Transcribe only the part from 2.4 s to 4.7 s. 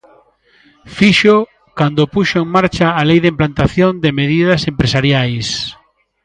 en marcha a Lei de implantación de medidas